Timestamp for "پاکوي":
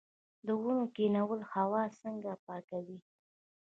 2.45-2.99